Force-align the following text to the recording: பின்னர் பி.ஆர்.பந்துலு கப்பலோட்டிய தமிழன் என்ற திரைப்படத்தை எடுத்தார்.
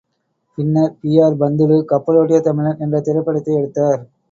பின்னர் 0.57 0.95
பி.ஆர்.பந்துலு 1.01 1.77
கப்பலோட்டிய 1.91 2.39
தமிழன் 2.41 2.81
என்ற 2.81 3.01
திரைப்படத்தை 3.01 3.55
எடுத்தார். 3.55 4.01